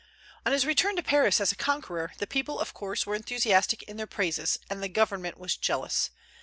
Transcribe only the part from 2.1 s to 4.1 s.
the people of course were enthusiastic in their